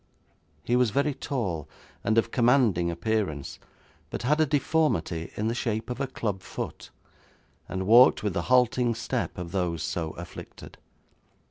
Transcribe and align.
He 0.63 0.75
was 0.75 0.89
very 0.89 1.13
tall, 1.13 1.69
and 2.03 2.17
of 2.17 2.31
commanding 2.31 2.89
appearance, 2.89 3.59
but 4.09 4.23
had 4.23 4.41
a 4.41 4.47
deformity 4.47 5.31
in 5.35 5.47
the 5.47 5.53
shape 5.53 5.91
of 5.91 6.01
a 6.01 6.07
club 6.07 6.41
foot, 6.41 6.89
and 7.69 7.85
walked 7.85 8.23
with 8.23 8.33
the 8.33 8.41
halting 8.49 8.95
step 8.95 9.37
of 9.37 9.51
those 9.51 9.83
so 9.83 10.13
afflicted. 10.13 10.79